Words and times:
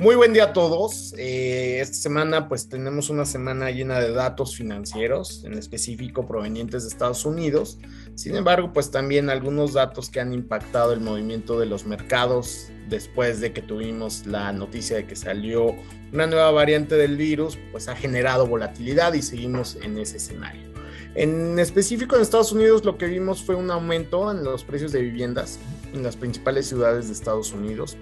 Muy 0.00 0.14
buen 0.14 0.32
día 0.32 0.44
a 0.44 0.52
todos. 0.54 1.14
Eh, 1.18 1.78
esta 1.78 1.94
semana 1.94 2.48
pues 2.48 2.70
tenemos 2.70 3.10
una 3.10 3.26
semana 3.26 3.70
llena 3.70 4.00
de 4.00 4.12
datos 4.12 4.56
financieros, 4.56 5.44
en 5.44 5.52
específico 5.58 6.26
provenientes 6.26 6.84
de 6.84 6.88
Estados 6.88 7.26
Unidos. 7.26 7.76
Sin 8.14 8.34
embargo, 8.34 8.72
pues 8.72 8.90
también 8.90 9.28
algunos 9.28 9.74
datos 9.74 10.08
que 10.08 10.18
han 10.18 10.32
impactado 10.32 10.94
el 10.94 11.00
movimiento 11.00 11.60
de 11.60 11.66
los 11.66 11.84
mercados 11.84 12.70
después 12.88 13.42
de 13.42 13.52
que 13.52 13.60
tuvimos 13.60 14.24
la 14.24 14.50
noticia 14.54 14.96
de 14.96 15.06
que 15.06 15.16
salió 15.16 15.74
una 16.14 16.26
nueva 16.26 16.50
variante 16.50 16.94
del 16.94 17.18
virus, 17.18 17.58
pues 17.70 17.86
ha 17.88 17.94
generado 17.94 18.46
volatilidad 18.46 19.12
y 19.12 19.20
seguimos 19.20 19.76
en 19.82 19.98
ese 19.98 20.16
escenario. 20.16 20.62
En 21.14 21.58
específico 21.58 22.16
en 22.16 22.22
Estados 22.22 22.52
Unidos 22.52 22.86
lo 22.86 22.96
que 22.96 23.04
vimos 23.04 23.42
fue 23.42 23.54
un 23.54 23.70
aumento 23.70 24.30
en 24.30 24.44
los 24.44 24.64
precios 24.64 24.92
de 24.92 25.02
viviendas 25.02 25.58
en 25.92 26.02
las 26.02 26.16
principales 26.16 26.68
ciudades 26.68 27.08
de 27.08 27.12
Estados 27.12 27.52
Unidos 27.52 27.98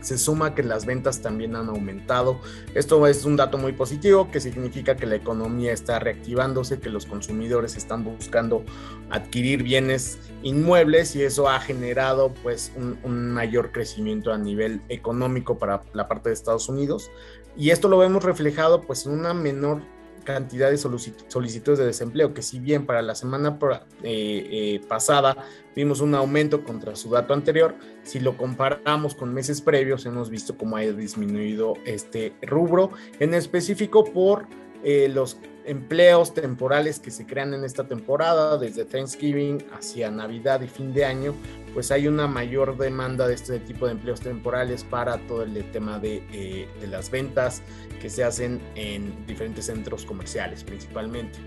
se 0.00 0.18
suma 0.18 0.54
que 0.54 0.62
las 0.62 0.86
ventas 0.86 1.20
también 1.20 1.56
han 1.56 1.68
aumentado. 1.68 2.40
Esto 2.74 3.06
es 3.06 3.24
un 3.24 3.36
dato 3.36 3.58
muy 3.58 3.72
positivo 3.72 4.30
que 4.30 4.40
significa 4.40 4.96
que 4.96 5.06
la 5.06 5.16
economía 5.16 5.72
está 5.72 5.98
reactivándose, 5.98 6.80
que 6.80 6.88
los 6.88 7.06
consumidores 7.06 7.76
están 7.76 8.04
buscando 8.04 8.64
adquirir 9.10 9.62
bienes 9.62 10.18
inmuebles 10.42 11.14
y 11.16 11.22
eso 11.22 11.48
ha 11.48 11.60
generado 11.60 12.32
pues 12.42 12.72
un, 12.76 13.30
mayor 13.30 13.72
crecimiento 13.72 14.32
a 14.32 14.38
nivel 14.38 14.80
económico 14.88 15.58
para 15.58 15.82
la 15.92 16.08
parte 16.08 16.30
de 16.30 16.34
Estados 16.34 16.68
Unidos. 16.68 17.10
Y 17.56 17.70
esto 17.70 17.88
lo 17.88 17.98
vemos 17.98 18.24
reflejado 18.24 18.82
pues 18.82 19.06
en 19.06 19.12
una 19.12 19.34
menor 19.34 19.82
cantidad 20.24 20.70
de 20.70 20.76
solicitudes 20.76 21.78
de 21.78 21.86
desempleo, 21.86 22.34
que 22.34 22.42
si 22.42 22.58
bien 22.58 22.86
para 22.86 23.02
la 23.02 23.14
semana 23.14 23.58
eh, 24.02 24.48
eh, 24.50 24.80
pasada 24.88 25.36
vimos 25.74 26.00
un 26.00 26.14
aumento 26.14 26.64
contra 26.64 26.96
su 26.96 27.10
dato 27.10 27.34
anterior, 27.34 27.74
si 28.02 28.20
lo 28.20 28.36
comparamos 28.36 29.14
con 29.14 29.32
meses 29.32 29.60
previos 29.60 30.06
hemos 30.06 30.30
visto 30.30 30.56
cómo 30.56 30.76
ha 30.76 30.80
disminuido 30.80 31.74
este 31.84 32.32
rubro, 32.42 32.90
en 33.18 33.34
específico 33.34 34.04
por 34.04 34.46
eh, 34.82 35.08
los 35.08 35.38
empleos 35.66 36.32
temporales 36.32 36.98
que 36.98 37.10
se 37.10 37.26
crean 37.26 37.52
en 37.54 37.64
esta 37.64 37.86
temporada, 37.86 38.56
desde 38.56 38.84
Thanksgiving 38.84 39.62
hacia 39.72 40.10
Navidad 40.10 40.62
y 40.62 40.68
fin 40.68 40.92
de 40.92 41.04
año, 41.04 41.34
pues 41.74 41.90
hay 41.90 42.08
una 42.08 42.26
mayor 42.26 42.76
demanda 42.76 43.26
de 43.28 43.34
este 43.34 43.58
tipo 43.60 43.86
de 43.86 43.92
empleos 43.92 44.20
temporales 44.20 44.84
para 44.84 45.18
todo 45.26 45.42
el 45.42 45.70
tema 45.70 45.98
de, 45.98 46.22
eh, 46.32 46.68
las 46.88 47.10
ventas 47.10 47.62
que 48.00 48.10
se 48.10 48.24
hacen 48.24 48.60
en 48.74 49.26
diferentes 49.26 49.66
centros 49.66 50.04
comerciales 50.04 50.64
principalmente. 50.64 51.38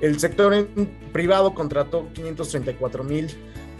El 0.00 0.18
sector 0.18 0.68
privado 1.12 1.54
contrató 1.54 2.08
534 2.12 3.04
mil 3.04 3.28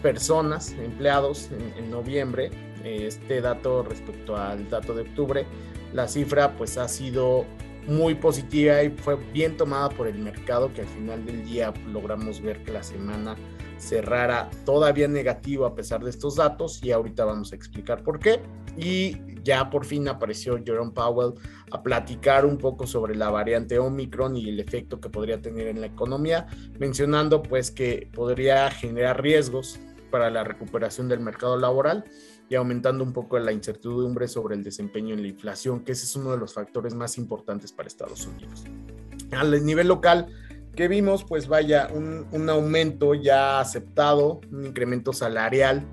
personas, 0.03 0.73
empleados 0.73 1.49
en, 1.51 1.84
en, 1.84 1.91
noviembre. 1.91 2.51
Este 2.84 3.41
dato 3.41 3.83
respecto 3.83 4.37
al 4.37 4.69
dato 4.71 4.95
de 4.95 5.03
octubre, 5.03 5.47
la 5.93 6.09
cifra 6.09 6.57
pues 6.57 6.79
ha 6.79 6.89
sido 6.89 7.47
muy 7.86 8.14
positiva 8.14 8.83
y 8.83 8.91
fue 8.91 9.17
bien 9.33 9.56
tomada 9.56 9.89
por 9.89 10.06
el 10.06 10.19
mercado 10.19 10.73
que 10.73 10.83
al 10.83 10.89
final 10.89 11.25
del 11.25 11.45
día 11.45 11.73
logramos 11.89 12.41
ver 12.41 12.62
que 12.62 12.72
la 12.72 12.83
semana 12.83 13.37
cerrara 13.78 14.50
todavía 14.64 15.09
negativo 15.09 15.64
a 15.64 15.75
pesar 15.75 16.05
de 16.05 16.11
estos 16.11 16.37
datos 16.37 16.83
y 16.83 16.92
ahorita 16.92 17.25
vamos 17.25 17.53
a 17.53 17.56
explicar 17.56 18.03
por 18.03 18.19
qué. 18.19 18.41
Y 18.77 19.17
ya 19.42 19.69
por 19.70 19.84
fin 19.84 20.06
apareció 20.09 20.59
Jerome 20.64 20.92
Powell 20.92 21.34
a 21.72 21.83
platicar 21.83 22.45
un 22.47 22.59
poco 22.59 22.87
sobre 22.87 23.17
la 23.17 23.31
variante 23.31 23.78
Omicron 23.78 24.37
y 24.37 24.48
el 24.48 24.61
efecto 24.61 25.00
que 25.00 25.09
podría 25.09 25.41
tener 25.41 25.67
en 25.67 25.81
la 25.81 25.87
economía, 25.87 26.47
mencionando 26.78 27.42
pues 27.42 27.70
que 27.70 28.09
podría 28.12 28.70
generar 28.70 29.22
riesgos 29.22 29.81
para 30.11 30.31
la 30.31 30.44
recuperación 30.44 31.09
del 31.09 31.20
mercado 31.20 31.56
laboral 31.56 32.05
y 32.51 32.56
aumentando 32.56 33.05
un 33.05 33.12
poco 33.12 33.39
la 33.39 33.53
incertidumbre 33.53 34.27
sobre 34.27 34.56
el 34.56 34.65
desempeño 34.65 35.15
en 35.15 35.23
la 35.23 35.29
inflación, 35.29 35.84
que 35.84 35.93
ese 35.93 36.05
es 36.05 36.17
uno 36.17 36.33
de 36.33 36.37
los 36.37 36.53
factores 36.53 36.95
más 36.95 37.17
importantes 37.17 37.70
para 37.70 37.87
Estados 37.87 38.27
Unidos. 38.27 38.65
Al 39.31 39.65
nivel 39.65 39.87
local, 39.87 40.27
que 40.75 40.88
vimos, 40.88 41.25
pues 41.25 41.47
vaya, 41.47 41.88
un, 41.94 42.27
un, 42.33 42.50
aumento 42.50 43.15
ya 43.15 43.61
aceptado, 43.61 44.41
un 44.50 44.66
incremento 44.66 45.12
salarial 45.12 45.84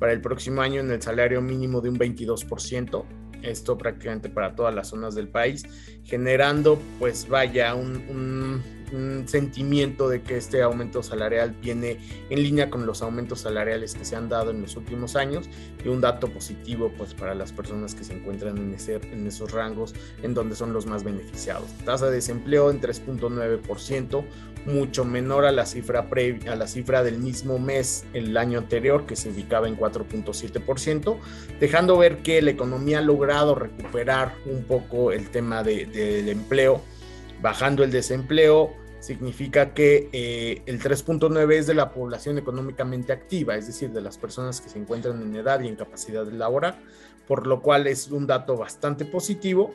para 0.00 0.12
el 0.12 0.20
próximo 0.20 0.62
año 0.62 0.80
en 0.80 0.90
el 0.90 1.00
salario 1.00 1.40
mínimo 1.40 1.80
de 1.80 1.90
un 1.90 1.98
22%, 1.98 3.04
esto 3.42 3.78
prácticamente 3.78 4.28
para 4.28 4.56
todas 4.56 4.74
las 4.74 4.88
zonas 4.88 5.14
del 5.14 5.28
país, 5.28 5.62
generando 6.02 6.76
pues 6.98 7.28
vaya 7.28 7.76
un, 7.76 7.96
un 8.08 8.62
un 8.92 9.26
sentimiento 9.26 10.08
de 10.08 10.22
que 10.22 10.36
este 10.36 10.62
aumento 10.62 11.02
salarial 11.02 11.54
viene 11.60 11.98
en 12.28 12.42
línea 12.42 12.70
con 12.70 12.86
los 12.86 13.02
aumentos 13.02 13.40
salariales 13.40 13.94
que 13.94 14.04
se 14.04 14.16
han 14.16 14.28
dado 14.28 14.50
en 14.50 14.62
los 14.62 14.76
últimos 14.76 15.16
años 15.16 15.48
y 15.84 15.88
un 15.88 16.00
dato 16.00 16.28
positivo 16.28 16.92
pues 16.96 17.14
para 17.14 17.34
las 17.34 17.52
personas 17.52 17.94
que 17.94 18.04
se 18.04 18.14
encuentran 18.14 18.58
en, 18.58 18.74
ese, 18.74 18.96
en 18.96 19.26
esos 19.26 19.52
rangos 19.52 19.94
en 20.22 20.34
donde 20.34 20.56
son 20.56 20.72
los 20.72 20.86
más 20.86 21.04
beneficiados. 21.04 21.70
Tasa 21.84 22.06
de 22.06 22.16
desempleo 22.16 22.70
en 22.70 22.80
3.9%, 22.80 24.24
mucho 24.66 25.04
menor 25.04 25.44
a 25.44 25.52
la 25.52 25.66
cifra 25.66 26.08
previa, 26.08 26.52
a 26.52 26.56
la 26.56 26.66
cifra 26.66 27.02
del 27.02 27.18
mismo 27.18 27.58
mes 27.58 28.04
el 28.12 28.36
año 28.36 28.58
anterior 28.58 29.06
que 29.06 29.16
se 29.16 29.30
ubicaba 29.30 29.68
en 29.68 29.76
4.7%, 29.78 31.18
dejando 31.58 31.96
ver 31.96 32.18
que 32.18 32.42
la 32.42 32.50
economía 32.50 32.98
ha 32.98 33.02
logrado 33.02 33.54
recuperar 33.54 34.34
un 34.46 34.64
poco 34.64 35.12
el 35.12 35.30
tema 35.30 35.62
del 35.62 35.92
de, 35.92 36.30
empleo 36.30 36.82
bajando 37.40 37.84
el 37.84 37.90
desempleo, 37.90 38.74
significa 39.00 39.72
que 39.72 40.08
eh, 40.12 40.62
el 40.66 40.80
3.9 40.80 41.52
es 41.54 41.66
de 41.66 41.74
la 41.74 41.92
población 41.92 42.38
económicamente 42.38 43.12
activa, 43.12 43.56
es 43.56 43.66
decir, 43.66 43.90
de 43.90 44.00
las 44.00 44.18
personas 44.18 44.60
que 44.60 44.68
se 44.68 44.78
encuentran 44.78 45.20
en 45.22 45.34
edad 45.34 45.60
y 45.60 45.68
en 45.68 45.76
capacidad 45.76 46.24
de 46.24 46.32
laborar, 46.32 46.78
por 47.26 47.46
lo 47.46 47.62
cual 47.62 47.86
es 47.86 48.10
un 48.10 48.26
dato 48.26 48.56
bastante 48.56 49.04
positivo 49.04 49.74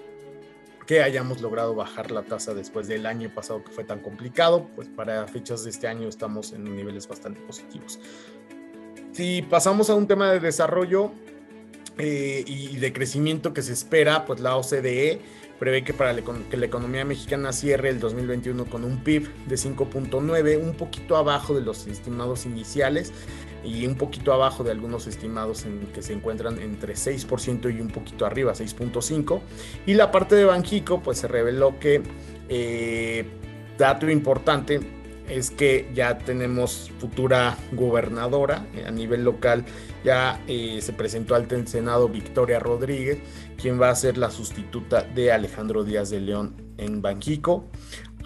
que 0.86 1.02
hayamos 1.02 1.42
logrado 1.42 1.74
bajar 1.74 2.12
la 2.12 2.22
tasa 2.22 2.54
después 2.54 2.88
del 2.88 3.08
año 3.08 3.34
pasado 3.34 3.64
que 3.64 3.72
fue 3.72 3.84
tan 3.84 4.02
complicado, 4.02 4.70
pues 4.76 4.88
para 4.88 5.28
fechas 5.28 5.64
de 5.64 5.72
este 5.72 5.88
año 5.88 6.08
estamos 6.08 6.54
en 6.54 6.64
niveles 6.64 7.08
bastante 7.08 7.42
positivos. 7.42 8.00
Si 9.12 9.42
pasamos 9.42 9.90
a 9.90 9.96
un 9.96 10.08
tema 10.08 10.32
de 10.32 10.40
desarrollo 10.40 11.12
eh, 11.98 12.44
y 12.46 12.78
de 12.78 12.94
crecimiento 12.94 13.54
que 13.54 13.62
se 13.62 13.74
espera, 13.74 14.26
pues 14.26 14.40
la 14.40 14.58
OCDE 14.58 15.22
prevé 15.60 15.84
que 15.84 15.94
para 15.94 16.14
que 16.16 16.58
la 16.58 16.66
economía 16.66 17.06
mexicana 17.06 17.54
cierre 17.54 17.90
el 17.90 18.00
2021 18.00 18.66
con 18.66 18.84
un 18.84 19.04
PIB 19.04 19.30
de 19.46 19.56
5.9, 19.56 20.62
un 20.62 20.74
poquito 20.76 21.16
abajo 21.16 21.56
de 21.56 21.62
los 21.62 21.88
estimados 21.88 22.46
iniciales 22.46 23.14
y 23.64 23.86
un 23.86 23.96
poquito 23.96 24.34
abajo 24.34 24.64
de 24.64 24.72
algunos 24.72 25.08
estimados 25.08 25.66
en 25.66 25.88
que 25.94 26.02
se 26.02 26.14
encuentran 26.14 26.60
entre 26.60 26.94
6% 26.94 27.76
y 27.76 27.80
un 27.80 27.88
poquito 27.88 28.26
arriba, 28.26 28.54
6.5. 28.54 29.42
Y 29.86 29.94
la 29.94 30.12
parte 30.12 30.36
de 30.36 30.44
Banjico, 30.44 31.02
pues 31.02 31.20
se 31.20 31.28
reveló 31.28 31.80
que, 31.80 32.04
eh, 32.50 33.26
dato 33.78 34.10
importante, 34.10 34.80
es 35.30 35.52
que 35.52 35.90
ya 35.94 36.18
tenemos 36.18 36.92
futura 37.00 37.58
gobernadora 37.72 38.66
a 38.86 38.92
nivel 38.92 39.24
local. 39.24 39.66
Ya 40.04 40.42
eh, 40.48 40.80
se 40.82 40.94
presentó 40.94 41.36
al 41.36 41.48
Senado 41.68 42.10
Victoria 42.10 42.60
Rodríguez, 42.60 43.20
quien 43.60 43.82
va 43.82 43.90
a 43.90 43.96
ser 43.96 44.18
la 44.18 44.32
sustituta 44.32 45.04
de 45.04 45.32
Alejandro 45.32 45.84
Díaz 45.84 46.10
de 46.10 46.20
León 46.20 46.56
en 46.78 47.02
Banjico. 47.02 47.66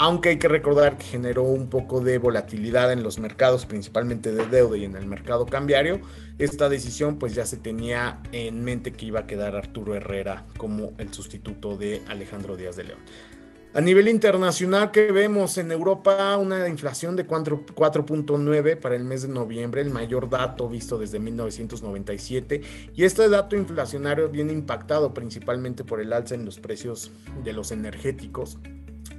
Aunque 0.01 0.29
hay 0.29 0.39
que 0.39 0.47
recordar 0.47 0.97
que 0.97 1.03
generó 1.03 1.43
un 1.43 1.69
poco 1.69 1.99
de 1.99 2.17
volatilidad 2.19 2.93
en 2.93 3.03
los 3.03 3.19
mercados, 3.19 3.65
principalmente 3.65 4.31
de 4.31 4.45
deuda 4.45 4.77
y 4.77 4.85
en 4.85 4.95
el 4.95 5.05
mercado 5.05 5.45
cambiario, 5.45 5.99
esta 6.37 6.69
decisión 6.69 7.19
pues 7.19 7.35
ya 7.35 7.45
se 7.45 7.57
tenía 7.57 8.21
en 8.31 8.63
mente 8.63 8.93
que 8.93 9.07
iba 9.07 9.19
a 9.19 9.27
quedar 9.27 9.57
Arturo 9.57 9.95
Herrera 9.95 10.45
como 10.55 10.93
el 10.99 11.13
sustituto 11.13 11.75
de 11.75 12.01
Alejandro 12.07 12.55
Díaz 12.55 12.77
de 12.77 12.85
León. 12.85 12.99
A 13.71 13.81
nivel 13.81 14.07
internacional, 14.07 14.89
que 14.89 15.11
vemos 15.11 15.59
en 15.59 15.71
Europa 15.71 16.35
una 16.37 16.67
inflación 16.67 17.15
de 17.15 17.27
4.9 17.27 18.79
para 18.79 18.95
el 18.95 19.03
mes 19.03 19.21
de 19.21 19.27
noviembre, 19.27 19.81
el 19.81 19.91
mayor 19.91 20.27
dato 20.27 20.67
visto 20.67 20.97
desde 20.97 21.19
1997. 21.19 22.61
Y 22.95 23.03
este 23.03 23.29
dato 23.29 23.55
inflacionario 23.55 24.27
viene 24.29 24.53
impactado 24.53 25.13
principalmente 25.13 25.83
por 25.83 26.01
el 26.01 26.13
alza 26.13 26.33
en 26.33 26.45
los 26.45 26.59
precios 26.59 27.11
de 27.43 27.53
los 27.53 27.71
energéticos. 27.71 28.57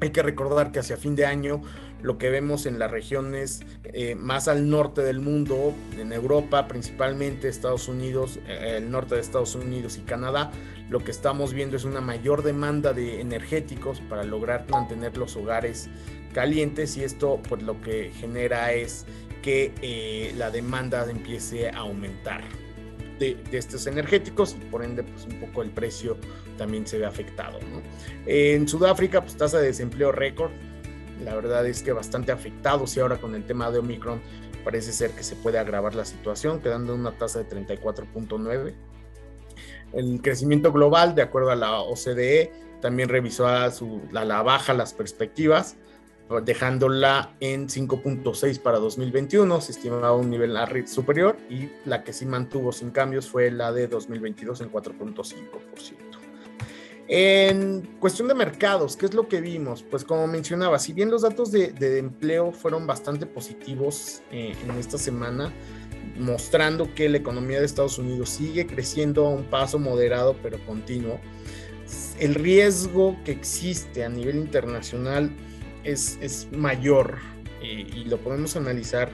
Hay 0.01 0.11
que 0.11 0.23
recordar 0.23 0.73
que 0.73 0.79
hacia 0.79 0.97
fin 0.97 1.17
de 1.17 1.27
año 1.27 1.63
lo 2.03 2.19
que 2.19 2.31
vemos 2.31 2.67
en 2.67 2.79
las 2.79 2.91
regiones 2.91 3.61
eh, 3.85 4.15
más 4.15 4.49
al 4.49 4.69
norte 4.71 5.03
del 5.03 5.21
mundo, 5.21 5.75
en 5.99 6.13
Europa 6.13 6.67
principalmente, 6.69 7.49
Estados 7.49 7.89
Unidos, 7.89 8.39
eh, 8.47 8.77
el 8.79 8.91
norte 8.91 9.17
de 9.17 9.21
Estados 9.21 9.55
Unidos 9.55 9.99
y 9.99 10.03
Canadá, 10.03 10.51
lo 10.89 11.01
que 11.01 11.11
estamos 11.11 11.53
viendo 11.53 11.77
es 11.77 11.85
una 11.85 12.01
mayor 12.01 12.43
demanda 12.43 12.93
de 12.93 13.21
energéticos 13.21 14.01
para 14.01 14.25
lograr 14.25 14.67
mantener 14.71 15.17
los 15.17 15.37
hogares 15.37 15.91
calientes 16.33 16.97
y 16.97 17.05
esto 17.05 17.41
pues 17.49 17.63
lo 17.63 17.81
que 17.81 18.11
genera 18.19 18.73
es 18.73 19.07
que 19.43 19.73
eh, 19.83 20.33
la 20.37 20.51
demanda 20.51 21.09
empiece 21.11 21.69
a 21.69 21.79
aumentar. 21.79 22.43
De, 23.21 23.37
estos 23.53 23.87
energéticos 23.87 24.57
y 24.59 24.65
por 24.65 24.83
ende 24.83 25.03
pues 25.03 25.27
un 25.27 25.39
poco 25.41 25.63
el 25.63 25.69
precio 25.69 26.17
también 26.57 26.87
se 26.87 26.99
ve 26.99 27.05
afectado. 27.05 27.59
En 28.25 28.67
Sudáfrica 28.67 29.21
pues 29.21 29.37
tasa 29.37 29.59
de 29.59 29.67
desempleo 29.67 30.11
récord, 30.11 30.51
la 31.23 31.35
verdad 31.35 31.67
es 31.67 31.83
que 31.83 31.93
bastante 31.93 32.33
afectados 32.33 32.97
y 32.97 33.01
ahora 33.01 33.19
con 33.19 33.35
el 33.35 33.45
tema 33.45 33.71
de 33.71 33.79
Omicron 33.79 34.23
parece 34.65 34.93
ser 34.93 35.11
que 35.11 35.23
se 35.23 35.37
puede 35.37 35.59
agravar 35.59 35.95
la 35.95 36.07
situación, 36.07 36.61
quedando 36.61 36.95
en 36.95 37.01
una 37.01 37.13
tasa 37.13 37.43
de 37.43 37.49
34.9. 37.49 38.75
El 39.93 40.23
crecimiento 40.23 40.73
global, 40.73 41.15
de 41.15 41.23
acuerdo 41.23 41.51
a 41.51 41.57
la 41.57 41.81
OCDE, 41.81 42.53
también 42.81 43.11
revisó 43.11 43.47
a, 43.47 43.71
su, 43.71 44.01
a 44.15 44.25
la 44.25 44.43
baja 44.43 44.73
las 44.73 44.95
perspectivas, 44.95 45.77
dejándola 46.45 47.35
en 47.41 47.69
5.6 47.69 48.61
para 48.61 48.79
2021, 48.79 49.61
se 49.61 49.73
estimaba 49.73 50.15
un 50.15 50.31
nivel 50.31 50.57
superior 50.87 51.37
y 51.49 51.69
la 51.85 52.05
que 52.05 52.13
sí 52.13 52.25
mantuvo 52.27 52.71
sin 52.71 52.91
cambios 52.91 53.29
fue 53.29 53.51
la 53.51 53.73
de 53.73 53.89
2022 53.89 54.61
en 54.61 54.71
4.5%. 54.71 56.21
En 57.13 57.83
cuestión 57.99 58.29
de 58.29 58.35
mercados, 58.35 58.97
¿qué 58.97 59.07
es 59.07 59.15
lo 59.15 59.27
que 59.27 59.41
vimos? 59.41 59.83
Pues 59.83 60.05
como 60.05 60.29
mencionaba, 60.29 60.79
si 60.79 60.93
bien 60.93 61.11
los 61.11 61.23
datos 61.23 61.51
de, 61.51 61.99
empleo 61.99 62.53
fueron 62.53 62.87
bastante 62.87 63.27
positivos 63.27 64.23
eh, 64.31 64.55
en 64.65 64.79
esta 64.79 64.97
semana, 64.97 65.53
mostrando 66.17 66.95
que 66.95 67.09
la 67.09 67.17
economía 67.17 67.59
de 67.59 67.67
Estados 67.67 67.99
Unidos 67.99 68.31
sigue 68.31 68.69
creciendo 68.69 69.27
a 69.27 69.31
un 69.31 69.43
paso 69.43 69.81
moderado 69.81 70.37
pero 70.41 70.65
continuo, 70.65 71.19
el 72.21 72.37
riesgo 72.37 73.17
que 73.25 73.33
existe 73.33 74.05
a 74.05 74.09
nivel 74.09 74.37
internacional 74.37 75.33
es, 75.85 76.19
es 76.21 76.49
mayor 76.53 77.19
eh, 77.63 77.87
y 77.95 78.05
lo 78.05 78.19
podemos 78.19 78.57
analizar 78.57 79.11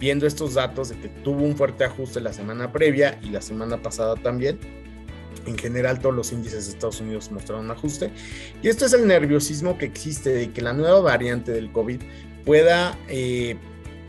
viendo 0.00 0.26
estos 0.26 0.54
datos 0.54 0.90
de 0.90 0.98
que 0.98 1.08
tuvo 1.08 1.44
un 1.44 1.56
fuerte 1.56 1.84
ajuste 1.84 2.20
la 2.20 2.32
semana 2.32 2.72
previa 2.72 3.18
y 3.22 3.30
la 3.30 3.40
semana 3.40 3.80
pasada 3.80 4.16
también 4.16 4.58
en 5.46 5.58
general 5.58 6.00
todos 6.00 6.14
los 6.14 6.32
índices 6.32 6.66
de 6.66 6.72
Estados 6.72 7.00
Unidos 7.00 7.30
mostraron 7.30 7.66
un 7.66 7.70
ajuste. 7.70 8.10
Y 8.62 8.68
esto 8.68 8.86
es 8.86 8.92
el 8.92 9.06
nerviosismo 9.06 9.78
que 9.78 9.86
existe 9.86 10.30
de 10.30 10.52
que 10.52 10.62
la 10.62 10.72
nueva 10.72 11.00
variante 11.00 11.52
del 11.52 11.70
COVID 11.72 12.00
pueda 12.44 12.98
eh, 13.08 13.56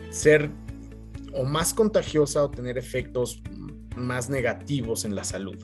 ser 0.09 0.49
o 1.33 1.43
más 1.43 1.73
contagiosa 1.73 2.43
o 2.43 2.49
tener 2.49 2.77
efectos 2.77 3.41
más 3.95 4.29
negativos 4.29 5.05
en 5.05 5.15
la 5.15 5.23
salud. 5.23 5.57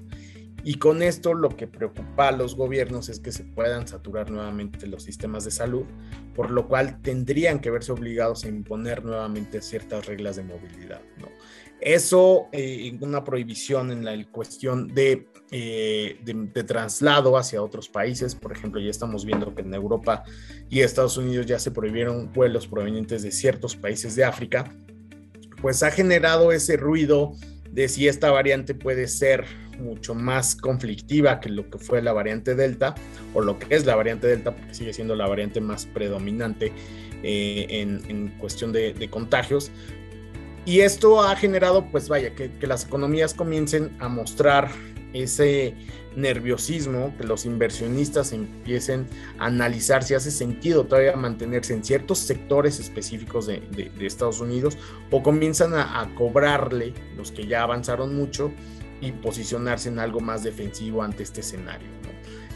Y 0.63 0.75
con 0.75 1.01
esto 1.01 1.33
lo 1.33 1.49
que 1.49 1.67
preocupa 1.67 2.27
a 2.27 2.31
los 2.31 2.55
gobiernos 2.55 3.09
es 3.09 3.19
que 3.19 3.31
se 3.31 3.43
puedan 3.43 3.87
saturar 3.87 4.29
nuevamente 4.29 4.85
los 4.87 5.03
sistemas 5.03 5.43
de 5.45 5.51
salud, 5.51 5.85
por 6.35 6.51
lo 6.51 6.67
cual 6.67 7.01
tendrían 7.01 7.59
que 7.59 7.71
verse 7.71 7.91
obligados 7.91 8.43
a 8.43 8.49
imponer 8.49 9.03
nuevamente 9.03 9.61
ciertas 9.61 10.05
reglas 10.05 10.35
de 10.35 10.43
movilidad. 10.43 11.01
¿no? 11.19 11.27
Eso, 11.81 12.47
eh, 12.51 12.95
una 13.01 13.23
prohibición 13.23 13.91
en 13.91 14.05
la 14.05 14.23
cuestión 14.29 14.87
de, 14.87 15.27
eh, 15.49 16.19
de, 16.23 16.63
traslado 16.63 17.37
hacia 17.37 17.63
otros 17.63 17.89
países, 17.89 18.35
por 18.35 18.51
ejemplo, 18.51 18.79
ya 18.79 18.91
estamos 18.91 19.25
viendo 19.25 19.55
que 19.55 19.63
en 19.63 19.73
Europa 19.73 20.23
y 20.69 20.81
Estados 20.81 21.17
Unidos 21.17 21.47
ya 21.47 21.57
se 21.57 21.71
prohibieron 21.71 22.31
vuelos 22.31 22.67
provenientes 22.67 23.23
de 23.23 23.31
ciertos 23.31 23.75
países 23.75 24.15
de 24.15 24.23
África, 24.23 24.71
pues 25.59 25.81
ha 25.81 25.89
generado 25.89 26.51
ese 26.51 26.77
ruido 26.77 27.33
de 27.71 27.87
si 27.87 28.07
esta 28.07 28.31
variante 28.31 28.73
puede 28.75 29.07
ser 29.07 29.45
mucho 29.79 30.13
más 30.13 30.55
conflictiva 30.55 31.39
que 31.39 31.49
lo 31.49 31.69
que 31.69 31.77
fue 31.77 32.01
la 32.01 32.13
variante 32.13 32.55
Delta, 32.55 32.95
o 33.33 33.41
lo 33.41 33.57
que 33.57 33.73
es 33.75 33.85
la 33.85 33.95
variante 33.95 34.27
Delta, 34.27 34.55
porque 34.55 34.73
sigue 34.73 34.93
siendo 34.93 35.15
la 35.15 35.27
variante 35.27 35.59
más 35.61 35.85
predominante 35.85 36.71
eh, 37.23 37.67
en, 37.69 38.27
cuestión 38.39 38.71
de, 38.71 38.93
de, 38.93 39.09
contagios, 39.09 39.71
y 40.65 40.81
esto 40.81 41.23
ha 41.23 41.35
generado, 41.35 41.89
pues 41.89 42.07
vaya, 42.07 42.35
que, 42.35 42.51
las 42.61 42.85
economías 42.85 43.33
comiencen 43.33 43.91
a 43.99 44.07
mostrar 44.07 44.69
ese 45.13 45.75
nerviosismo, 46.15 47.15
que 47.17 47.23
los 47.23 47.45
inversionistas 47.45 48.33
empiecen 48.33 49.07
a 49.39 49.45
analizar 49.45 50.03
si 50.03 50.13
hace 50.13 50.31
sentido 50.31 50.85
todavía 50.85 51.15
mantenerse 51.15 51.73
en 51.73 51.83
ciertos 51.83 52.19
sectores 52.19 52.79
específicos 52.79 53.47
de, 53.47 53.61
Estados 53.99 54.41
Unidos 54.41 54.77
o 55.09 55.23
comienzan 55.23 55.73
a, 55.73 56.09
cobrarle 56.15 56.93
los 57.15 57.31
que 57.31 57.47
ya 57.47 57.63
avanzaron 57.63 58.15
mucho 58.15 58.51
y 58.99 59.11
posicionarse 59.11 59.89
en 59.89 59.99
algo 59.99 60.19
más 60.19 60.43
defensivo 60.43 61.01
ante 61.01 61.23
este 61.23 61.41
escenario. 61.41 61.87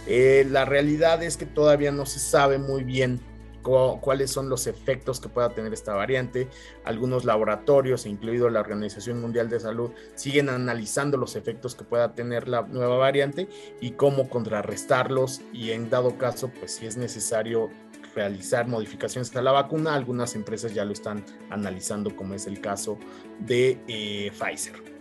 Eh, 0.07 0.45
la 0.49 0.65
realidad 0.65 1.23
es 1.23 1.37
que 1.37 1.45
todavía 1.45 1.91
no 1.91 2.05
se 2.05 2.19
sabe 2.19 2.59
muy 2.59 2.83
bien 2.83 3.19
cuáles 3.65 4.31
son 4.31 4.49
los 4.49 4.67
efectos 4.67 5.19
que 5.19 5.29
pueda 5.29 5.49
tener 5.49 5.73
esta 5.73 5.93
variante. 5.93 6.47
Algunos 6.83 7.25
laboratorios, 7.25 8.05
incluido 8.05 8.49
la 8.49 8.59
Organización 8.59 9.19
Mundial 9.19 9.49
de 9.49 9.59
Salud, 9.59 9.91
siguen 10.13 10.49
analizando 10.49 11.17
los 11.17 11.35
efectos 11.35 11.75
que 11.75 11.83
pueda 11.83 12.13
tener 12.13 12.47
la 12.47 12.61
nueva 12.61 12.97
variante 12.97 13.49
y 13.81 13.91
cómo 13.91 14.29
contrarrestarlos 14.29 15.41
y 15.51 15.71
en 15.71 15.89
dado 15.89 16.17
caso, 16.17 16.51
pues 16.59 16.75
si 16.75 16.85
es 16.85 16.95
necesario 16.97 17.69
realizar 18.13 18.67
modificaciones 18.67 19.35
a 19.35 19.41
la 19.41 19.51
vacuna, 19.51 19.93
algunas 19.93 20.35
empresas 20.35 20.73
ya 20.73 20.85
lo 20.85 20.93
están 20.93 21.25
analizando, 21.49 22.15
como 22.15 22.33
es 22.33 22.47
el 22.47 22.61
caso 22.61 22.97
de 23.39 23.79
eh, 23.87 24.31
Pfizer. 24.31 24.95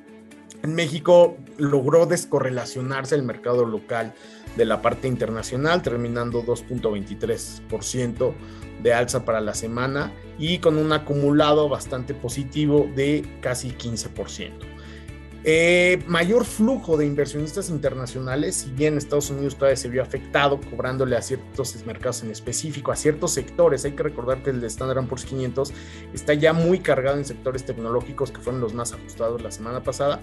En 0.63 0.75
México 0.75 1.37
logró 1.59 2.07
descorrelacionarse 2.07 3.15
el 3.15 3.23
mercado 3.23 3.67
local 3.67 4.15
de 4.57 4.65
la 4.65 4.83
parte 4.83 5.09
internacional, 5.09 5.83
terminando 5.83 6.45
2.23% 6.45 8.35
de 8.83 8.95
alza 8.95 9.25
para 9.25 9.41
la 9.41 9.55
semana 9.55 10.13
y 10.39 10.59
con 10.59 10.77
un 10.77 10.93
acumulado 10.93 11.69
bastante 11.69 12.15
positivo 12.15 12.89
de 12.95 13.25
casi 13.41 13.71
15%. 13.71 14.74
Eh, 15.47 16.03
mayor 16.07 16.47
flujo 16.47 16.97
de 16.97 17.05
inversionistas 17.05 17.69
internacionales, 17.69 18.55
si 18.57 18.71
bien 18.71 18.97
Estados 18.97 19.29
Unidos 19.29 19.57
todavía 19.57 19.77
se 19.77 19.89
vio 19.89 20.03
afectado, 20.03 20.59
cobrándole 20.71 21.17
a 21.17 21.23
ciertos 21.23 21.85
mercados 21.85 22.23
en 22.23 22.31
específico, 22.31 22.91
a 22.93 22.97
ciertos 22.97 23.33
sectores. 23.33 23.85
Hay 23.85 23.93
que 23.93 24.03
recordar 24.03 24.43
que 24.43 24.51
el 24.51 24.65
Standard 24.65 25.07
Poor's 25.07 25.27
500 25.27 25.73
está 26.15 26.33
ya 26.33 26.55
muy 26.55 26.79
cargado 26.79 27.19
en 27.19 27.27
sectores 27.27 27.65
tecnológicos 27.65 28.31
que 28.31 28.41
fueron 28.41 28.63
los 28.63 28.73
más 28.73 28.93
ajustados 28.93 29.43
la 29.43 29.51
semana 29.51 29.83
pasada 29.83 30.21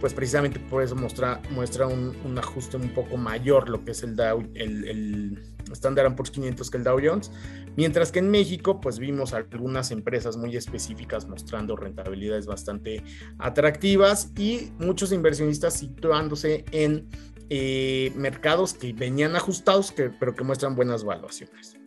pues 0.00 0.14
precisamente 0.14 0.58
por 0.58 0.82
eso 0.82 0.96
muestra, 0.96 1.40
muestra 1.50 1.86
un, 1.86 2.36
ajuste 2.36 2.76
un 2.76 2.88
poco 2.88 3.16
mayor 3.16 3.68
lo 3.68 3.84
que 3.84 3.92
es 3.92 4.02
el 4.02 4.16
Dow, 4.16 4.42
el 4.54 5.38
Standard 5.74 6.14
Poor's 6.14 6.30
500 6.30 6.70
que 6.70 6.78
el 6.78 6.84
Dow 6.84 6.98
Jones, 7.02 7.30
mientras 7.76 8.12
que 8.12 8.18
en 8.18 8.30
México 8.30 8.80
pues 8.80 8.98
vimos 8.98 9.32
algunas 9.34 9.90
empresas 9.90 10.36
muy 10.36 10.56
específicas 10.56 11.28
mostrando 11.28 11.76
rentabilidades 11.76 12.46
bastante 12.46 13.02
atractivas 13.38 14.32
y 14.36 14.72
muchos 14.78 15.12
inversionistas 15.12 15.74
situándose 15.74 16.64
en 16.72 17.08
eh, 17.50 18.12
mercados 18.16 18.74
que 18.74 18.92
venían 18.92 19.36
ajustados 19.36 19.92
que, 19.92 20.10
pero 20.10 20.34
que 20.34 20.44
muestran 20.44 20.74
buenas 20.74 21.04
valuaciones. 21.04 21.81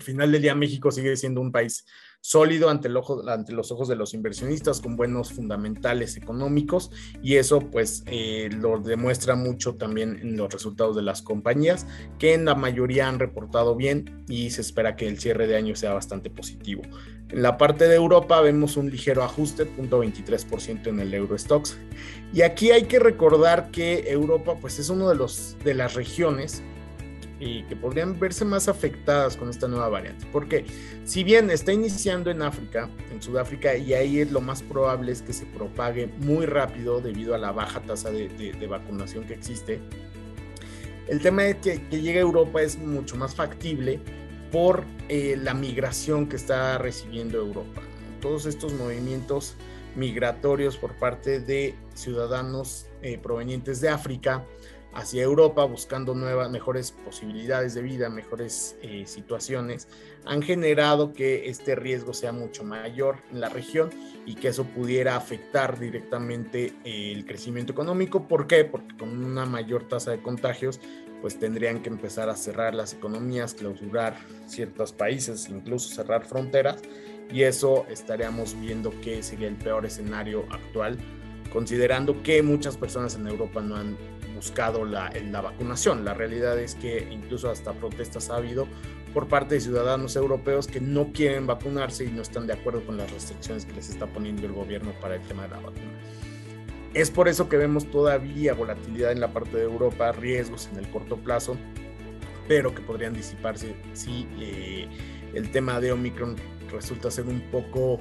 Al 0.00 0.06
final 0.06 0.32
del 0.32 0.40
día 0.40 0.54
México 0.54 0.90
sigue 0.90 1.14
siendo 1.14 1.42
un 1.42 1.52
país 1.52 1.84
sólido 2.22 2.70
ante, 2.70 2.88
el 2.88 2.96
ojo, 2.96 3.28
ante 3.28 3.52
los 3.52 3.70
ojos 3.70 3.86
de 3.86 3.96
los 3.96 4.14
inversionistas, 4.14 4.80
con 4.80 4.96
buenos 4.96 5.30
fundamentales 5.30 6.16
económicos 6.16 6.90
y 7.22 7.36
eso 7.36 7.60
pues 7.60 8.02
eh, 8.06 8.48
lo 8.50 8.78
demuestra 8.78 9.34
mucho 9.34 9.74
también 9.74 10.18
en 10.22 10.38
los 10.38 10.50
resultados 10.50 10.96
de 10.96 11.02
las 11.02 11.20
compañías, 11.20 11.86
que 12.18 12.32
en 12.32 12.46
la 12.46 12.54
mayoría 12.54 13.08
han 13.08 13.18
reportado 13.18 13.76
bien 13.76 14.24
y 14.26 14.48
se 14.52 14.62
espera 14.62 14.96
que 14.96 15.06
el 15.06 15.18
cierre 15.18 15.46
de 15.46 15.56
año 15.56 15.76
sea 15.76 15.92
bastante 15.92 16.30
positivo. 16.30 16.80
En 17.28 17.42
la 17.42 17.58
parte 17.58 17.86
de 17.86 17.96
Europa 17.96 18.40
vemos 18.40 18.78
un 18.78 18.88
ligero 18.88 19.22
ajuste, 19.22 19.66
0.23% 19.76 20.86
en 20.86 21.00
el 21.00 21.12
Eurostox. 21.12 21.76
Y 22.32 22.40
aquí 22.40 22.70
hay 22.70 22.84
que 22.84 23.00
recordar 23.00 23.70
que 23.70 24.10
Europa 24.10 24.56
pues 24.58 24.78
es 24.78 24.88
uno 24.88 25.10
de, 25.10 25.14
los, 25.14 25.58
de 25.62 25.74
las 25.74 25.92
regiones 25.92 26.62
y 27.40 27.62
que 27.64 27.74
podrían 27.74 28.20
verse 28.20 28.44
más 28.44 28.68
afectadas 28.68 29.36
con 29.36 29.48
esta 29.48 29.66
nueva 29.66 29.88
variante. 29.88 30.26
Porque 30.30 30.66
si 31.04 31.24
bien 31.24 31.50
está 31.50 31.72
iniciando 31.72 32.30
en 32.30 32.42
África, 32.42 32.88
en 33.10 33.20
Sudáfrica, 33.20 33.76
y 33.76 33.94
ahí 33.94 34.20
es 34.20 34.30
lo 34.30 34.40
más 34.40 34.62
probable 34.62 35.10
es 35.10 35.22
que 35.22 35.32
se 35.32 35.46
propague 35.46 36.08
muy 36.18 36.46
rápido 36.46 37.00
debido 37.00 37.34
a 37.34 37.38
la 37.38 37.50
baja 37.50 37.80
tasa 37.80 38.10
de, 38.10 38.66
vacunación 38.68 39.24
que 39.24 39.34
existe, 39.34 39.80
el 41.08 41.20
tema 41.20 41.42
de 41.42 41.58
que, 41.58 41.82
que 41.88 42.00
llegue 42.00 42.18
a 42.18 42.22
Europa 42.22 42.62
es 42.62 42.78
mucho 42.78 43.16
más 43.16 43.34
factible 43.34 43.98
por 44.52 44.84
eh, 45.08 45.36
la 45.40 45.54
migración 45.54 46.28
que 46.28 46.36
está 46.36 46.78
recibiendo 46.78 47.38
Europa. 47.38 47.80
Todos 48.20 48.46
estos 48.46 48.72
movimientos 48.74 49.56
migratorios 49.96 50.76
por 50.76 50.94
parte 50.94 51.40
de 51.40 51.74
ciudadanos 51.94 52.86
eh, 53.02 53.18
provenientes 53.18 53.80
de 53.80 53.88
África, 53.88 54.44
hacia 54.92 55.22
Europa 55.22 55.64
buscando 55.64 56.14
nuevas, 56.14 56.50
mejores 56.50 56.92
posibilidades 56.92 57.74
de 57.74 57.82
vida, 57.82 58.08
mejores 58.08 58.76
eh, 58.82 59.04
situaciones, 59.06 59.88
han 60.24 60.42
generado 60.42 61.12
que 61.12 61.48
este 61.48 61.74
riesgo 61.74 62.12
sea 62.12 62.32
mucho 62.32 62.64
mayor 62.64 63.18
en 63.32 63.40
la 63.40 63.48
región 63.48 63.90
y 64.26 64.34
que 64.34 64.48
eso 64.48 64.64
pudiera 64.64 65.16
afectar 65.16 65.78
directamente 65.78 66.74
eh, 66.84 67.12
el 67.12 67.24
crecimiento 67.24 67.72
económico. 67.72 68.26
¿Por 68.26 68.46
qué? 68.46 68.64
Porque 68.64 68.96
con 68.96 69.24
una 69.24 69.46
mayor 69.46 69.88
tasa 69.88 70.10
de 70.10 70.22
contagios, 70.22 70.80
pues 71.20 71.38
tendrían 71.38 71.82
que 71.82 71.88
empezar 71.88 72.28
a 72.28 72.36
cerrar 72.36 72.74
las 72.74 72.94
economías, 72.94 73.54
clausurar 73.54 74.16
ciertos 74.46 74.92
países, 74.92 75.48
incluso 75.48 75.94
cerrar 75.94 76.24
fronteras, 76.24 76.80
y 77.30 77.42
eso 77.42 77.86
estaríamos 77.88 78.58
viendo 78.60 78.90
que 79.00 79.22
sería 79.22 79.48
el 79.48 79.56
peor 79.56 79.86
escenario 79.86 80.46
actual, 80.50 80.98
considerando 81.52 82.22
que 82.22 82.42
muchas 82.42 82.76
personas 82.76 83.14
en 83.14 83.26
Europa 83.26 83.60
no 83.60 83.76
han 83.76 83.96
buscado 84.40 84.86
la, 84.86 85.12
la 85.30 85.42
vacunación. 85.42 86.02
La 86.02 86.14
realidad 86.14 86.58
es 86.58 86.74
que 86.74 87.06
incluso 87.10 87.50
hasta 87.50 87.74
protestas 87.74 88.30
ha 88.30 88.36
habido 88.36 88.66
por 89.12 89.28
parte 89.28 89.56
de 89.56 89.60
ciudadanos 89.60 90.16
europeos 90.16 90.66
que 90.66 90.80
no 90.80 91.12
quieren 91.12 91.46
vacunarse 91.46 92.06
y 92.06 92.08
no 92.08 92.22
están 92.22 92.46
de 92.46 92.54
acuerdo 92.54 92.82
con 92.86 92.96
las 92.96 93.12
restricciones 93.12 93.66
que 93.66 93.74
les 93.74 93.90
está 93.90 94.06
poniendo 94.06 94.46
el 94.46 94.52
gobierno 94.52 94.92
para 94.98 95.16
el 95.16 95.20
tema 95.22 95.42
de 95.42 95.48
la 95.50 95.56
vacuna. 95.56 95.92
Es 96.94 97.10
por 97.10 97.28
eso 97.28 97.50
que 97.50 97.58
vemos 97.58 97.90
todavía 97.90 98.54
volatilidad 98.54 99.12
en 99.12 99.20
la 99.20 99.30
parte 99.30 99.58
de 99.58 99.64
Europa, 99.64 100.10
riesgos 100.12 100.70
en 100.72 100.78
el 100.78 100.90
corto 100.90 101.18
plazo, 101.18 101.58
pero 102.48 102.74
que 102.74 102.80
podrían 102.80 103.12
disiparse 103.12 103.76
si 103.92 104.26
eh, 104.40 104.88
el 105.34 105.50
tema 105.50 105.80
de 105.80 105.92
Omicron 105.92 106.36
resulta 106.72 107.10
ser 107.10 107.26
un 107.26 107.42
poco 107.50 108.00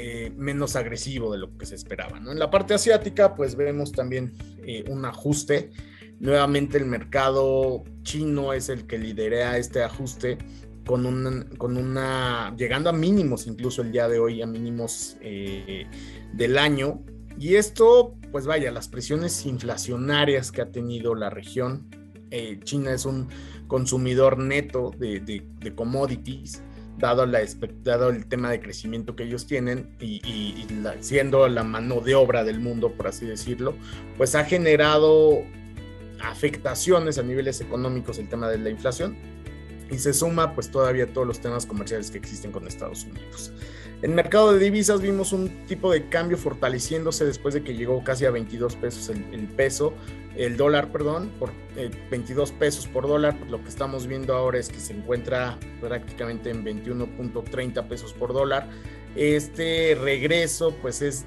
eh, 0.00 0.32
menos 0.36 0.76
agresivo 0.76 1.32
de 1.32 1.38
lo 1.38 1.56
que 1.56 1.66
se 1.66 1.74
esperaba. 1.74 2.18
En 2.18 2.38
la 2.38 2.50
parte 2.50 2.74
asiática, 2.74 3.34
pues 3.34 3.54
vemos 3.56 3.92
también 3.92 4.32
eh, 4.64 4.84
un 4.88 5.04
ajuste. 5.04 5.70
Nuevamente 6.18 6.78
el 6.78 6.86
mercado 6.86 7.84
chino 8.02 8.52
es 8.52 8.68
el 8.68 8.86
que 8.86 8.98
lidera 8.98 9.58
este 9.58 9.82
ajuste 9.82 10.38
con 10.86 11.06
una, 11.06 11.46
con 11.58 11.76
una 11.76 12.54
llegando 12.56 12.90
a 12.90 12.92
mínimos 12.92 13.46
incluso 13.46 13.82
el 13.82 13.92
día 13.92 14.08
de 14.08 14.18
hoy, 14.18 14.42
a 14.42 14.46
mínimos 14.46 15.16
del 15.20 16.58
año, 16.58 17.04
y 17.40 17.56
esto, 17.56 18.16
pues 18.32 18.46
vaya, 18.46 18.70
las 18.70 18.88
presiones 18.88 19.46
inflacionarias 19.46 20.52
que 20.52 20.60
ha 20.60 20.70
tenido 20.70 21.14
la 21.14 21.30
región. 21.30 21.88
Eh, 22.30 22.60
China 22.64 22.92
es 22.92 23.06
un 23.06 23.28
consumidor 23.66 24.38
neto 24.38 24.90
de, 24.98 25.42
commodities, 25.74 26.62
dado, 27.00 27.26
la, 27.26 27.40
el 27.40 28.26
tema 28.26 28.50
de 28.50 28.60
crecimiento 28.60 29.16
que 29.16 29.24
ellos 29.24 29.46
tienen 29.46 29.96
y, 30.00 30.66
siendo 31.00 31.48
la 31.48 31.64
mano 31.64 32.00
de 32.00 32.14
obra 32.14 32.44
del 32.44 32.60
mundo, 32.60 32.92
por 32.92 33.08
así 33.08 33.26
decirlo, 33.26 33.74
pues 34.16 34.34
ha 34.34 34.44
generado 34.44 35.42
afectaciones 36.22 37.18
a 37.18 37.22
niveles 37.22 37.60
económicos 37.60 38.18
el 38.18 38.28
tema 38.28 38.48
de 38.48 38.58
la 38.58 38.70
inflación 38.70 39.16
y 39.90 39.98
se 39.98 40.12
suma 40.12 40.54
pues 40.54 40.70
todavía 40.70 41.12
todos 41.12 41.26
los 41.26 41.40
temas 41.40 41.66
comerciales 41.66 42.10
que 42.10 42.18
existen 42.18 42.52
con 42.52 42.66
Estados 42.66 43.04
Unidos. 43.04 43.52
En 44.02 44.14
mercado 44.14 44.54
de 44.54 44.58
divisas 44.58 45.02
vimos 45.02 45.32
un 45.32 45.66
tipo 45.66 45.92
de 45.92 46.08
cambio 46.08 46.38
fortaleciéndose 46.38 47.26
después 47.26 47.52
de 47.52 47.62
que 47.62 47.74
llegó 47.74 48.02
casi 48.02 48.24
a 48.24 48.30
22 48.30 48.76
pesos 48.76 49.10
el, 49.10 49.46
peso, 49.48 49.92
el 50.36 50.56
dólar, 50.56 50.90
perdón, 50.90 51.30
por 51.38 51.50
22 52.10 52.50
eh, 52.50 52.54
pesos 52.58 52.86
por 52.86 53.06
dólar. 53.06 53.36
Lo 53.50 53.62
que 53.62 53.68
estamos 53.68 54.06
viendo 54.06 54.34
ahora 54.34 54.58
es 54.58 54.70
que 54.70 54.80
se 54.80 54.94
encuentra 54.94 55.58
prácticamente 55.82 56.48
en 56.48 56.64
21.30 56.64 57.88
pesos 57.88 58.14
por 58.14 58.32
dólar. 58.32 58.68
Este 59.16 59.98
regreso 60.00 60.74
pues 60.80 61.02
es 61.02 61.26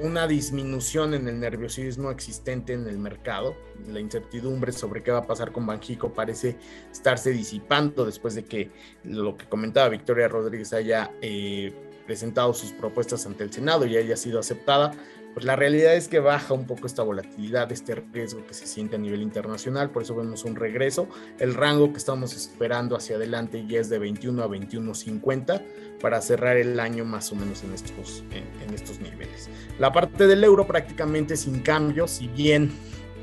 una 0.00 0.26
disminución 0.26 1.14
en 1.14 1.28
el 1.28 1.40
nerviosismo 1.40 2.10
existente 2.10 2.72
en 2.72 2.86
el 2.86 2.98
mercado. 2.98 3.56
La 3.88 4.00
incertidumbre 4.00 4.72
sobre 4.72 5.02
qué 5.02 5.10
va 5.10 5.18
a 5.18 5.26
pasar 5.26 5.52
con 5.52 5.66
Banjico 5.66 6.12
parece 6.12 6.56
estarse 6.90 7.30
disipando 7.30 8.04
después 8.04 8.34
de 8.34 8.44
que 8.44 8.70
lo 9.04 9.36
que 9.36 9.46
comentaba 9.46 9.88
Victoria 9.88 10.28
Rodríguez 10.28 10.72
haya 10.72 11.10
eh, 11.20 11.72
presentado 12.06 12.54
sus 12.54 12.72
propuestas 12.72 13.26
ante 13.26 13.44
el 13.44 13.52
Senado 13.52 13.86
y 13.86 13.96
haya 13.96 14.16
sido 14.16 14.38
aceptada, 14.38 14.92
pues 15.34 15.44
la 15.46 15.56
realidad 15.56 15.94
es 15.94 16.08
que 16.08 16.18
baja 16.20 16.54
un 16.54 16.66
poco 16.66 16.86
esta 16.86 17.02
volatilidad, 17.02 17.70
este 17.70 17.94
riesgo 17.94 18.44
que 18.46 18.54
se 18.54 18.66
siente 18.66 18.96
a 18.96 18.98
nivel 18.98 19.22
internacional, 19.22 19.90
por 19.90 20.02
eso 20.02 20.14
vemos 20.14 20.44
un 20.44 20.56
regreso. 20.56 21.08
El 21.38 21.54
rango 21.54 21.92
que 21.92 21.98
estamos 21.98 22.34
esperando 22.34 22.96
hacia 22.96 23.16
adelante 23.16 23.64
ya 23.66 23.80
es 23.80 23.88
de 23.88 23.98
21 23.98 24.42
a 24.42 24.48
21.50 24.48 25.62
para 26.00 26.20
cerrar 26.20 26.56
el 26.56 26.78
año 26.80 27.04
más 27.04 27.30
o 27.32 27.36
menos 27.36 27.62
en 27.62 27.72
estos, 27.72 28.24
en 28.32 28.74
estos 28.74 29.00
niveles. 29.00 29.48
La 29.78 29.92
parte 29.92 30.26
del 30.26 30.42
euro 30.44 30.66
prácticamente 30.66 31.36
sin 31.36 31.60
cambio, 31.60 32.08
si 32.08 32.28
bien 32.28 32.72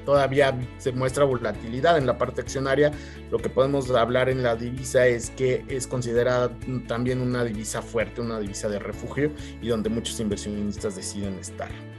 todavía 0.05 0.57
se 0.77 0.91
muestra 0.91 1.25
volatilidad 1.25 1.97
en 1.97 2.05
la 2.05 2.17
parte 2.17 2.41
accionaria. 2.41 2.91
Lo 3.31 3.39
que 3.39 3.49
podemos 3.49 3.89
hablar 3.91 4.29
en 4.29 4.43
la 4.43 4.55
divisa 4.55 5.07
es 5.07 5.31
que 5.31 5.65
es 5.67 5.87
considerada 5.87 6.51
también 6.87 7.19
una 7.19 7.43
divisa 7.43 7.81
fuerte, 7.81 8.21
una 8.21 8.39
divisa 8.39 8.69
de 8.69 8.79
refugio 8.79 9.31
y 9.61 9.67
donde 9.67 9.89
muchos 9.89 10.19
inversionistas 10.19 10.95
deciden 10.95 11.37
estar. 11.39 11.94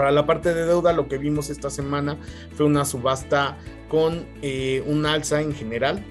Para 0.00 0.12
la 0.12 0.24
parte 0.24 0.54
de 0.54 0.64
deuda, 0.64 0.94
lo 0.94 1.08
que 1.08 1.18
vimos 1.18 1.50
esta 1.50 1.68
semana 1.68 2.16
fue 2.54 2.64
una 2.64 2.86
subasta 2.86 3.58
con 3.90 4.24
eh, 4.40 4.82
un 4.86 5.04
alza 5.04 5.42
en 5.42 5.52
general, 5.52 6.02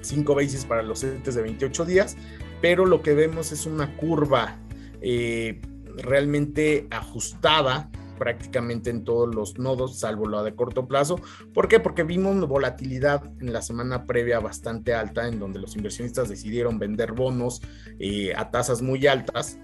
cinco 0.00 0.34
veces 0.34 0.64
para 0.64 0.82
los 0.82 1.00
CETES 1.00 1.34
de 1.34 1.42
28 1.42 1.84
días, 1.84 2.16
pero 2.62 2.86
lo 2.86 3.02
que 3.02 3.12
vemos 3.12 3.52
es 3.52 3.66
una 3.66 3.94
curva 3.98 4.56
eh, 5.02 5.60
realmente 5.98 6.86
ajustada 6.90 7.90
prácticamente 8.18 8.88
en 8.88 9.04
todos 9.04 9.34
los 9.34 9.58
nodos, 9.58 9.98
salvo 9.98 10.26
la 10.26 10.42
de 10.42 10.54
corto 10.54 10.88
plazo. 10.88 11.20
¿Por 11.52 11.68
qué? 11.68 11.78
Porque 11.78 12.04
vimos 12.04 12.48
volatilidad 12.48 13.22
en 13.38 13.52
la 13.52 13.60
semana 13.60 14.06
previa 14.06 14.40
bastante 14.40 14.94
alta, 14.94 15.28
en 15.28 15.38
donde 15.38 15.58
los 15.58 15.76
inversionistas 15.76 16.30
decidieron 16.30 16.78
vender 16.78 17.12
bonos 17.12 17.60
eh, 17.98 18.32
a 18.34 18.50
tasas 18.50 18.80
muy 18.80 19.06
altas. 19.06 19.58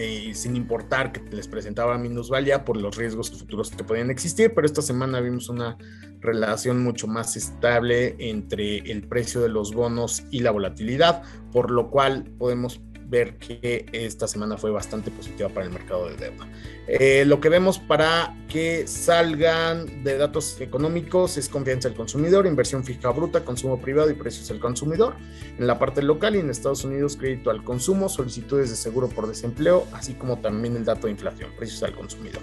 Eh, 0.00 0.32
sin 0.32 0.54
importar 0.54 1.10
que 1.10 1.20
les 1.34 1.48
presentaba 1.48 1.98
minusvalía 1.98 2.64
por 2.64 2.76
los 2.76 2.96
riesgos 2.96 3.32
futuros 3.32 3.70
que 3.70 3.82
podían 3.82 4.12
existir, 4.12 4.52
pero 4.54 4.64
esta 4.64 4.80
semana 4.80 5.18
vimos 5.18 5.48
una 5.48 5.76
relación 6.20 6.84
mucho 6.84 7.08
más 7.08 7.36
estable 7.36 8.14
entre 8.20 8.78
el 8.78 9.08
precio 9.08 9.40
de 9.40 9.48
los 9.48 9.74
bonos 9.74 10.22
y 10.30 10.38
la 10.38 10.52
volatilidad, 10.52 11.24
por 11.50 11.72
lo 11.72 11.90
cual 11.90 12.30
podemos 12.38 12.80
ver 13.08 13.36
que 13.38 13.86
esta 13.92 14.28
semana 14.28 14.56
fue 14.56 14.70
bastante 14.70 15.10
positiva 15.10 15.48
para 15.48 15.66
el 15.66 15.72
mercado 15.72 16.08
de 16.08 16.16
deuda. 16.16 16.48
Eh, 16.86 17.24
lo 17.26 17.40
que 17.40 17.48
vemos 17.48 17.78
para 17.78 18.36
que 18.48 18.86
salgan 18.86 20.04
de 20.04 20.18
datos 20.18 20.60
económicos 20.60 21.36
es 21.36 21.48
confianza 21.48 21.88
del 21.88 21.96
consumidor, 21.96 22.46
inversión 22.46 22.84
fija 22.84 23.10
bruta, 23.10 23.44
consumo 23.44 23.80
privado 23.80 24.10
y 24.10 24.14
precios 24.14 24.48
del 24.48 24.60
consumidor. 24.60 25.14
En 25.58 25.66
la 25.66 25.78
parte 25.78 26.02
local 26.02 26.36
y 26.36 26.40
en 26.40 26.50
Estados 26.50 26.84
Unidos, 26.84 27.16
crédito 27.16 27.50
al 27.50 27.64
consumo, 27.64 28.08
solicitudes 28.08 28.70
de 28.70 28.76
seguro 28.76 29.08
por 29.08 29.26
desempleo, 29.26 29.86
así 29.92 30.14
como 30.14 30.38
también 30.38 30.76
el 30.76 30.84
dato 30.84 31.06
de 31.06 31.12
inflación, 31.12 31.50
precios 31.56 31.82
al 31.82 31.94
consumidor. 31.94 32.42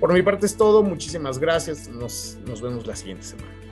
Por 0.00 0.12
mi 0.12 0.22
parte 0.22 0.46
es 0.46 0.56
todo, 0.56 0.82
muchísimas 0.82 1.38
gracias, 1.38 1.88
nos, 1.88 2.38
nos 2.46 2.62
vemos 2.62 2.86
la 2.86 2.94
siguiente 2.94 3.24
semana. 3.24 3.67